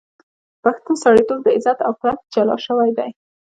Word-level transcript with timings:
پښتون 0.63 0.95
سړیتوب، 1.03 1.41
عزت 1.55 1.77
او 1.87 1.93
پت 2.01 2.17
جلا 2.33 2.57
شوی 2.65 2.89
دی. 2.97 3.09